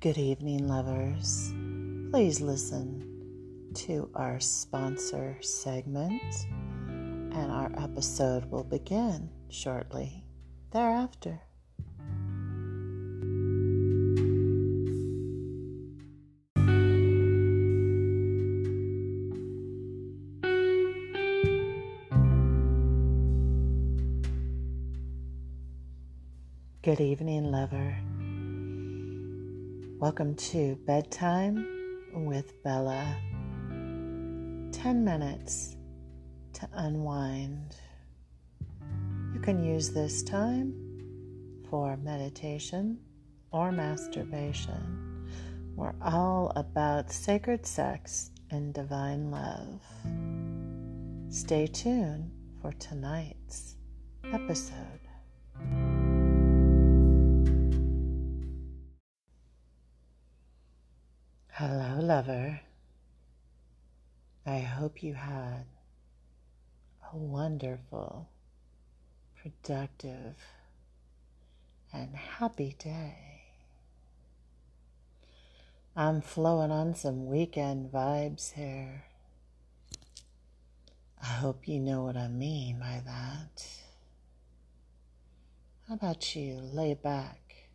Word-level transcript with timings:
Good 0.00 0.16
evening, 0.16 0.68
lovers. 0.68 1.52
Please 2.12 2.40
listen 2.40 3.72
to 3.74 4.08
our 4.14 4.38
sponsor 4.38 5.36
segment, 5.40 6.22
and 7.32 7.50
our 7.50 7.72
episode 7.76 8.44
will 8.48 8.62
begin 8.62 9.28
shortly 9.48 10.24
thereafter. 10.70 11.40
Good 26.84 27.00
evening, 27.00 27.50
lover. 27.50 27.98
Welcome 30.00 30.36
to 30.36 30.76
Bedtime 30.86 31.66
with 32.14 32.62
Bella. 32.62 33.16
10 34.70 34.70
minutes 35.04 35.74
to 36.52 36.68
unwind. 36.72 37.74
You 39.34 39.40
can 39.40 39.64
use 39.64 39.90
this 39.90 40.22
time 40.22 40.72
for 41.68 41.96
meditation 41.96 43.00
or 43.50 43.72
masturbation. 43.72 45.26
We're 45.74 45.96
all 46.00 46.52
about 46.54 47.10
sacred 47.10 47.66
sex 47.66 48.30
and 48.52 48.72
divine 48.72 49.32
love. 49.32 49.82
Stay 51.28 51.66
tuned 51.66 52.30
for 52.62 52.70
tonight's 52.74 53.74
episode. 54.32 55.07
Lover. 62.08 62.60
I 64.46 64.60
hope 64.60 65.02
you 65.02 65.12
had 65.12 65.66
a 67.12 67.14
wonderful, 67.14 68.30
productive, 69.36 70.36
and 71.92 72.16
happy 72.16 72.74
day. 72.78 73.42
I'm 75.94 76.22
flowing 76.22 76.70
on 76.70 76.94
some 76.94 77.26
weekend 77.26 77.92
vibes 77.92 78.54
here. 78.54 79.04
I 81.22 81.26
hope 81.26 81.68
you 81.68 81.78
know 81.78 82.04
what 82.04 82.16
I 82.16 82.28
mean 82.28 82.78
by 82.78 83.02
that. 83.04 83.68
How 85.86 85.94
about 85.94 86.34
you 86.34 86.58
lay 86.72 86.94
back 86.94 87.68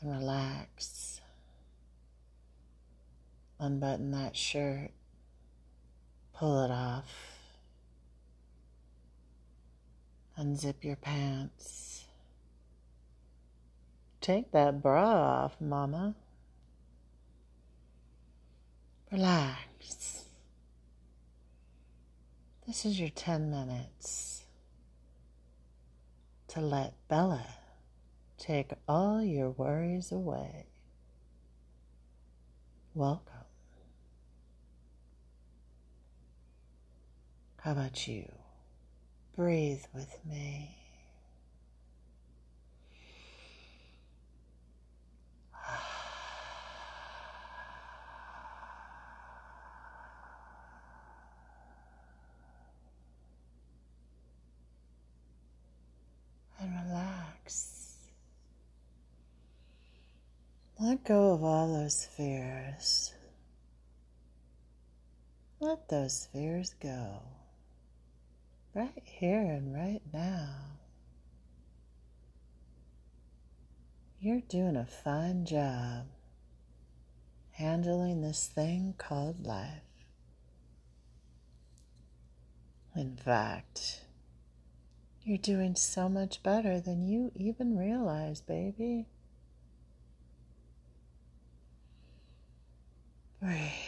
and 0.00 0.10
relax? 0.10 1.21
Unbutton 3.62 4.10
that 4.10 4.36
shirt, 4.36 4.90
pull 6.34 6.64
it 6.64 6.70
off, 6.70 7.04
unzip 10.36 10.82
your 10.82 10.96
pants. 10.96 12.04
Take 14.20 14.50
that 14.50 14.82
bra 14.82 15.44
off, 15.44 15.60
Mama. 15.60 16.16
Relax. 19.12 20.24
This 22.66 22.84
is 22.84 22.98
your 22.98 23.10
10 23.10 23.50
minutes 23.50 24.44
to 26.48 26.60
let 26.60 26.94
Bella 27.08 27.46
take 28.38 28.72
all 28.88 29.22
your 29.22 29.50
worries 29.50 30.10
away. 30.10 30.66
Welcome. 32.94 33.31
How 37.62 37.70
about 37.70 38.08
you? 38.08 38.24
Breathe 39.36 39.84
with 39.94 40.18
me. 40.28 40.76
And 56.60 56.72
relax. 56.84 57.94
Let 60.80 61.04
go 61.04 61.32
of 61.34 61.44
all 61.44 61.72
those 61.72 62.06
fears. 62.06 63.14
Let 65.60 65.88
those 65.88 66.26
fears 66.32 66.74
go 66.82 67.22
right 68.74 69.02
here 69.04 69.40
and 69.40 69.74
right 69.74 70.02
now. 70.12 70.54
You're 74.20 74.40
doing 74.40 74.76
a 74.76 74.86
fine 74.86 75.44
job 75.44 76.06
handling 77.52 78.22
this 78.22 78.46
thing 78.46 78.94
called 78.96 79.44
life. 79.44 79.82
In 82.94 83.16
fact, 83.16 84.04
you're 85.22 85.38
doing 85.38 85.74
so 85.76 86.08
much 86.08 86.42
better 86.42 86.80
than 86.80 87.08
you 87.08 87.32
even 87.34 87.76
realize, 87.76 88.40
baby. 88.40 89.06
Breathe. 93.40 93.81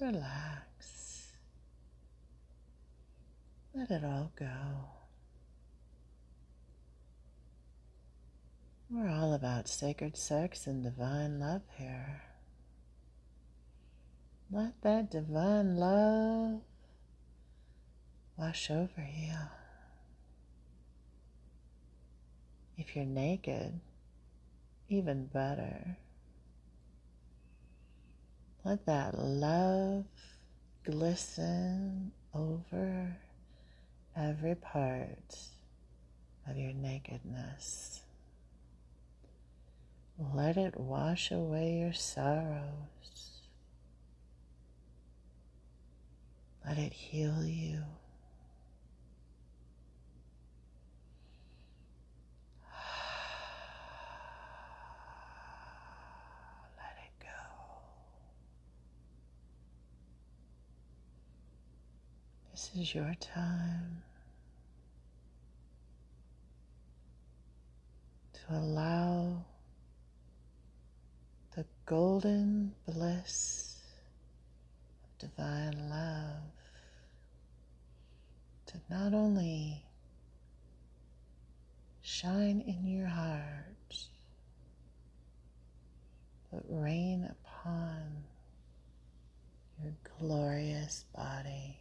Relax. 0.00 1.32
Let 3.74 3.90
it 3.90 4.04
all 4.04 4.32
go. 4.38 4.46
We're 8.90 9.10
all 9.10 9.34
about 9.34 9.68
sacred 9.68 10.16
sex 10.16 10.66
and 10.66 10.84
divine 10.84 11.40
love 11.40 11.62
here. 11.76 12.22
Let 14.50 14.80
that 14.82 15.10
divine 15.10 15.76
love 15.76 16.60
wash 18.36 18.70
over 18.70 19.06
you. 19.14 19.34
If 22.78 22.94
you're 22.94 23.04
naked, 23.04 23.80
even 24.88 25.26
better. 25.26 25.98
Let 28.68 28.84
that 28.84 29.18
love 29.18 30.04
glisten 30.84 32.12
over 32.34 33.16
every 34.14 34.56
part 34.56 35.38
of 36.46 36.54
your 36.54 36.74
nakedness. 36.74 38.02
Let 40.34 40.58
it 40.58 40.78
wash 40.78 41.30
away 41.30 41.78
your 41.78 41.94
sorrows. 41.94 43.40
Let 46.62 46.76
it 46.76 46.92
heal 46.92 47.42
you. 47.46 47.84
This 62.58 62.70
is 62.74 62.92
your 62.92 63.14
time 63.20 64.02
to 68.32 68.40
allow 68.50 69.44
the 71.54 71.64
golden 71.86 72.74
bliss 72.84 73.76
of 75.04 75.28
divine 75.28 75.88
love 75.88 76.50
to 78.66 78.80
not 78.90 79.14
only 79.14 79.84
shine 82.02 82.60
in 82.66 82.88
your 82.88 83.06
heart, 83.06 84.08
but 86.52 86.64
rain 86.68 87.30
upon 87.30 88.24
your 89.80 89.92
glorious 90.18 91.04
body. 91.14 91.77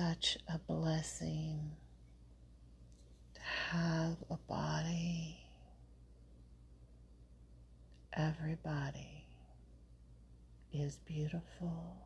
Such 0.00 0.38
a 0.48 0.58
blessing 0.58 1.72
to 3.34 3.40
have 3.70 4.16
a 4.30 4.36
body. 4.48 5.38
Everybody 8.14 9.26
is 10.72 10.98
beautiful. 11.04 11.96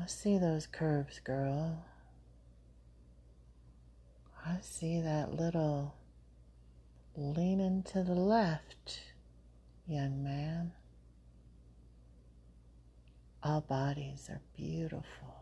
I 0.00 0.06
see 0.06 0.38
those 0.38 0.66
curves, 0.66 1.20
girl. 1.20 1.84
I 4.46 4.58
see 4.62 4.98
that 5.02 5.34
little 5.34 5.94
leaning 7.16 7.82
to 7.92 8.02
the 8.02 8.14
left, 8.14 9.02
young 9.86 10.24
man. 10.24 10.72
All 13.48 13.62
bodies 13.62 14.28
are 14.28 14.42
beautiful 14.54 15.34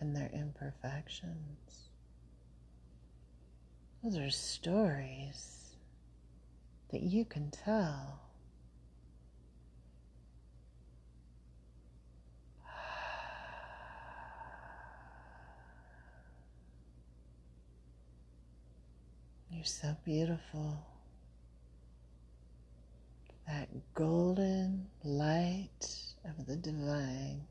in 0.00 0.14
their 0.14 0.28
imperfections. 0.34 1.90
Those 4.02 4.18
are 4.18 4.30
stories 4.30 5.76
that 6.90 7.02
you 7.02 7.24
can 7.24 7.52
tell. 7.52 8.18
You're 19.52 19.64
so 19.64 19.96
beautiful. 20.04 20.84
That 23.46 23.68
golden 23.94 24.88
light 25.04 26.11
of 26.24 26.46
the 26.46 26.56
divine 26.56 27.42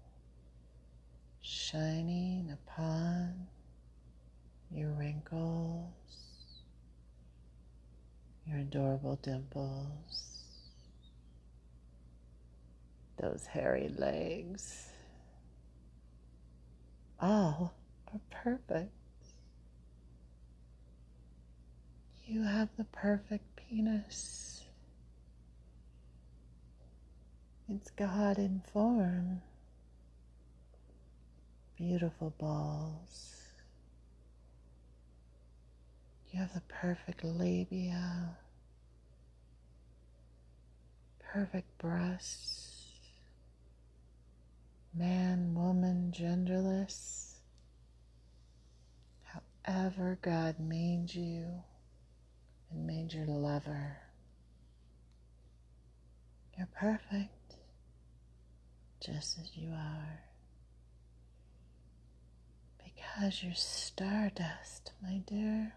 shining 1.41 2.51
upon 2.51 3.47
your 4.73 4.91
wrinkles, 4.91 5.91
your 8.45 8.59
adorable 8.59 9.19
dimples, 9.21 10.44
those 13.21 13.45
hairy 13.45 13.89
legs. 13.97 14.88
All 17.19 17.73
are 18.13 18.19
perfect. 18.31 18.91
You 22.25 22.44
have 22.44 22.69
the 22.77 22.85
perfect 22.85 23.44
penis. 23.57 24.50
It's 27.73 27.89
God 27.91 28.38
in 28.38 28.62
form. 28.73 29.41
Beautiful 31.77 32.33
balls. 32.38 33.38
You 36.31 36.39
have 36.41 36.53
the 36.53 36.63
perfect 36.68 37.23
labia, 37.23 38.35
perfect 41.33 41.77
breasts, 41.77 42.89
man, 44.94 45.53
woman, 45.56 46.13
genderless. 46.13 47.35
However, 49.63 50.19
God 50.21 50.59
made 50.59 51.13
you 51.13 51.45
and 52.69 52.85
made 52.85 53.13
your 53.13 53.27
lover. 53.27 53.97
You're 56.57 56.68
perfect 56.77 57.40
just 59.01 59.39
as 59.39 59.50
you 59.56 59.69
are. 59.71 60.21
Because 62.83 63.44
you're 63.44 63.53
stardust, 63.56 64.92
my 65.01 65.21
dear. 65.25 65.74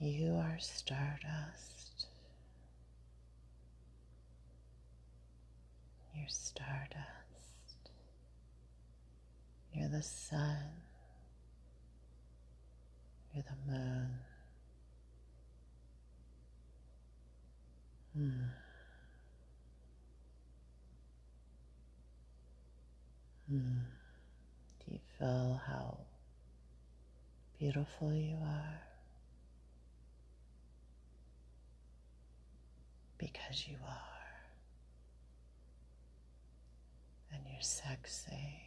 You 0.00 0.34
are 0.36 0.56
stardust. 0.58 2.06
You're 6.14 6.28
stardust. 6.28 7.04
You're 9.74 9.88
the 9.88 10.02
sun. 10.02 10.56
You're 13.34 13.44
the 13.44 13.72
moon. 13.72 14.08
Hmm. 18.16 18.63
Hmm. 23.48 23.78
Do 24.80 24.92
you 24.92 25.00
feel 25.18 25.60
how 25.66 25.98
beautiful 27.58 28.12
you 28.12 28.36
are? 28.42 28.80
Because 33.18 33.66
you 33.68 33.76
are. 33.86 34.00
And 37.32 37.42
you're 37.50 37.60
sexy. 37.60 38.60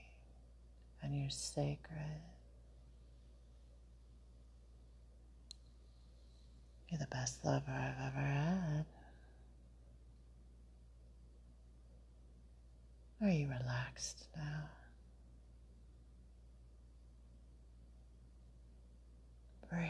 And 1.02 1.16
you're 1.20 1.30
sacred. 1.30 2.22
You're 6.90 7.00
the 7.00 7.08
best 7.08 7.44
lover 7.44 7.72
I've 7.72 8.08
ever 8.14 8.26
had. 8.26 8.86
Are 13.22 13.30
you 13.30 13.48
relaxed 13.48 14.28
now? 14.36 14.70
Breathe. 19.70 19.90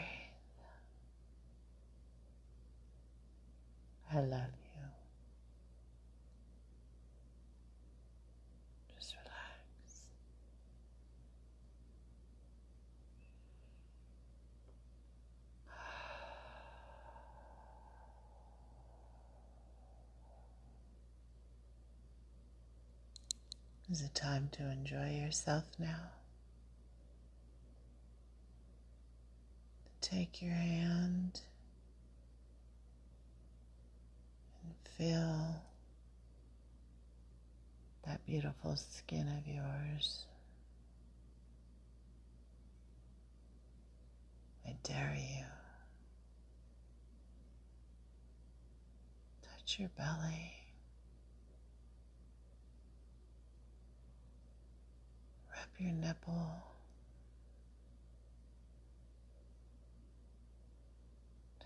I 4.18 4.20
love 4.20 4.40
you. 4.74 4.82
Just 8.96 9.14
relax. 9.14 10.00
Is 23.92 24.02
it 24.02 24.16
time 24.16 24.48
to 24.54 24.68
enjoy 24.68 25.10
yourself 25.10 25.62
now? 25.78 26.10
Take 30.00 30.42
your 30.42 30.54
hand 30.54 31.40
and 34.64 34.74
feel 34.98 35.62
that 38.04 38.24
beautiful 38.26 38.74
skin 38.74 39.28
of 39.28 39.46
yours. 39.46 40.24
I 44.66 44.74
dare 44.82 45.16
you. 45.16 45.44
Touch 49.42 49.78
your 49.78 49.90
belly. 49.96 50.52
Rub 55.48 55.68
your 55.78 55.92
nipple. 55.92 56.62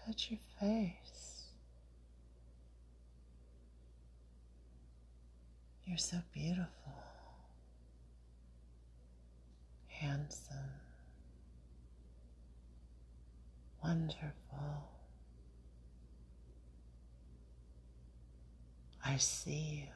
Touch 0.05 0.31
your 0.31 0.41
face. 0.61 1.22
You're 5.93 5.99
so 5.99 6.17
beautiful, 6.33 6.95
handsome, 9.89 10.57
wonderful. 13.85 14.89
I 19.05 19.19
see 19.19 19.83
you. 19.85 19.89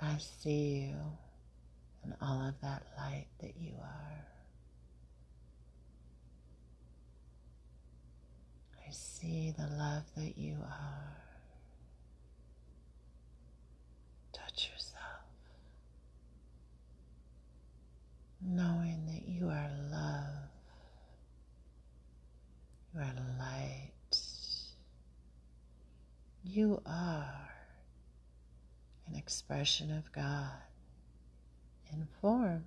I 0.00 0.16
see 0.18 0.88
you 0.88 0.96
and 2.02 2.14
all 2.20 2.48
of 2.48 2.60
that 2.62 2.82
light 2.98 3.26
that 3.42 3.54
you 3.60 3.74
are. 3.80 4.26
I 8.84 8.90
see 8.90 9.54
the 9.56 9.68
love 9.76 10.02
that 10.16 10.36
you 10.36 10.56
are. 10.60 11.20
Touch 14.32 14.68
yourself, 14.72 15.24
knowing 18.46 19.06
that 19.06 19.28
you 19.28 19.48
are 19.48 19.70
love, 19.90 20.48
you 22.94 23.00
are 23.00 23.14
light, 23.38 23.90
you 26.44 26.80
are 26.86 27.50
an 29.08 29.16
expression 29.16 29.90
of 29.90 30.12
God 30.12 30.52
in 31.92 32.06
form. 32.20 32.64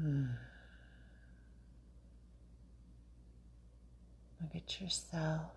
Hmm. 0.00 0.26
at 4.56 4.80
yourself, 4.80 5.52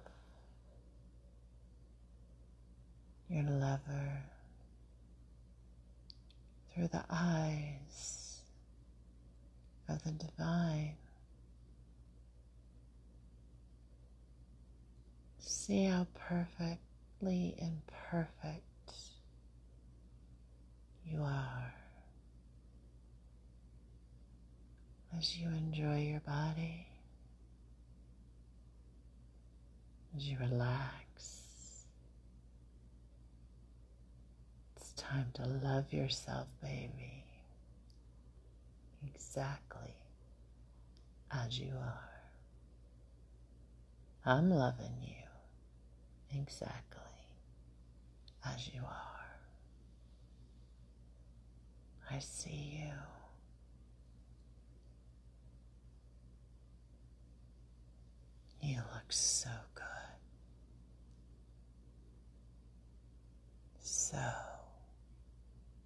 your 3.30 3.44
lover, 3.44 4.24
through 6.74 6.88
the 6.88 7.04
eyes 7.10 8.42
of 9.88 10.04
the 10.04 10.12
divine. 10.12 10.96
See 15.40 15.86
how 15.86 16.08
perfectly 16.16 17.56
imperfect 17.60 18.64
you 21.06 21.22
are 21.22 21.74
as 25.18 25.38
you 25.38 25.48
enjoy 25.50 26.02
your 26.02 26.20
body, 26.22 26.88
as 30.16 30.28
you 30.28 30.38
relax. 30.40 31.86
It's 34.78 34.89
time 35.00 35.28
to 35.34 35.44
love 35.64 35.94
yourself, 35.94 36.48
baby, 36.62 37.24
exactly 39.08 39.96
as 41.32 41.58
you 41.58 41.72
are. 41.74 42.10
I'm 44.26 44.50
loving 44.50 44.98
you 45.02 46.40
exactly 46.40 47.00
as 48.46 48.70
you 48.74 48.82
are. 48.82 49.38
I 52.12 52.20
see 52.20 52.82
you. 52.84 52.92
You 58.62 58.78
look 58.94 59.12
so 59.12 59.50
good. 59.74 59.86
So 63.80 64.18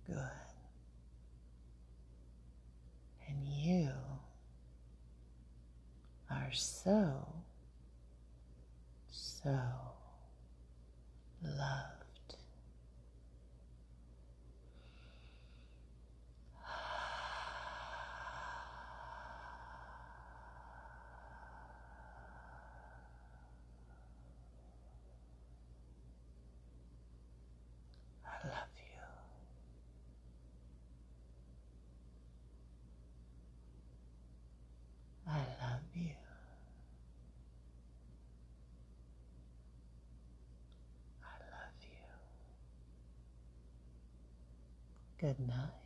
good. 0.07 0.17
And 3.27 3.47
you 3.47 3.89
are 6.29 6.49
so, 6.51 7.27
so 9.09 9.59
loved. 11.43 12.35
I 28.25 28.47
love 28.47 28.67
you. 28.77 28.83
I 35.27 35.37
love 35.37 35.81
you. 35.95 36.11
I 41.23 41.35
love 41.51 41.79
you. 41.81 41.87
Good 45.23 45.39
night. 45.39 45.82